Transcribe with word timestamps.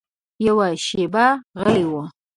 یوه 0.47 0.67
شېبه 0.85 1.25
غلی 1.61 1.83
و. 1.91 1.93